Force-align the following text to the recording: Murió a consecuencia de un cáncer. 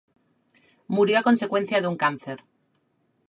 Murió 0.87 1.19
a 1.19 1.21
consecuencia 1.21 1.79
de 1.79 1.87
un 1.87 1.95
cáncer. 1.95 2.43